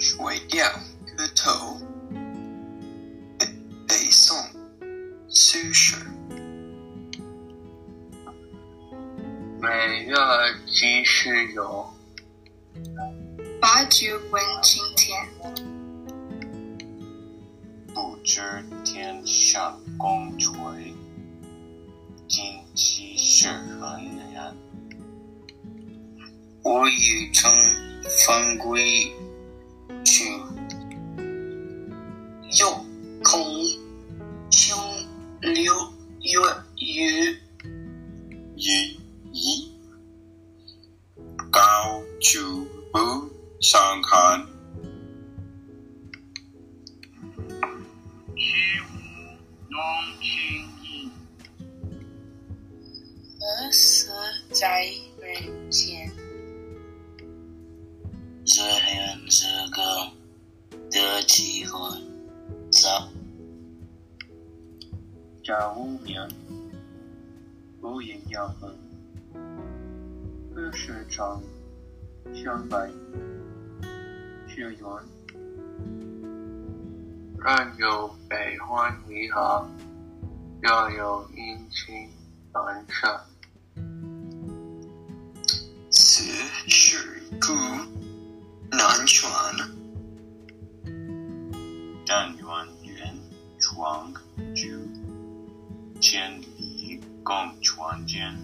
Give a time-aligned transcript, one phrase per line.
[0.00, 0.16] 水
[0.48, 0.66] 调
[1.14, 1.76] 歌头，
[3.38, 3.46] 北
[3.86, 4.34] 北宋
[5.28, 5.94] 苏轼。
[9.60, 10.16] 每月
[10.66, 11.86] 几时有？
[13.60, 15.14] 把酒问青天。
[17.92, 18.40] 不知
[18.82, 20.94] 天上宫阙，
[22.26, 22.42] 今
[22.74, 24.56] 夕是何年？
[26.62, 27.52] 我欲乘
[28.24, 29.12] 风归
[42.20, 42.98] 处不
[43.60, 44.46] 胜寒。
[48.36, 48.42] 起
[48.84, 48.90] 舞
[49.70, 49.80] 弄
[50.20, 50.30] 清
[50.84, 51.10] 影，
[53.38, 54.10] 何时
[54.50, 54.84] 在
[55.18, 56.12] 人间？
[58.44, 59.40] 日恋日
[59.70, 59.80] 歌，
[60.90, 61.98] 得其欢。
[62.70, 63.08] 早
[65.42, 66.28] 甲午年，
[67.80, 68.78] 戊寅要分，
[70.54, 71.42] 二十长，
[72.34, 72.90] 相白，
[74.46, 74.80] 血缘。
[77.42, 79.66] 但有悲欢离合，
[80.62, 82.08] 要有阴晴
[82.52, 83.20] 难舍。
[85.88, 86.22] 此
[86.68, 87.52] 事古
[88.70, 89.28] 难全。
[92.06, 92.46] 但愿
[92.84, 93.18] 愿
[93.58, 94.12] 床
[94.54, 94.76] 居，
[96.00, 98.36] 千里共婵娟。